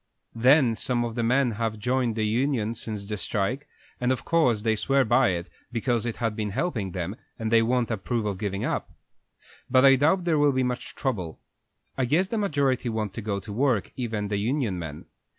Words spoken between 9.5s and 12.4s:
But I doubt if there will be much trouble. I guess the